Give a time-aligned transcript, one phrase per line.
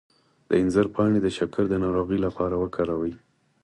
[0.47, 3.13] د انځر پاڼې د شکر د ناروغۍ لپاره وکاروئ